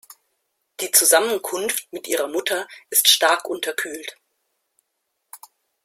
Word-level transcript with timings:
Die 0.79 0.89
Zusammenkunft 0.89 1.87
mit 1.93 2.07
ihrer 2.07 2.27
Mutter 2.27 2.67
ist 2.89 3.07
stark 3.11 3.45
unterkühlt. 3.47 4.17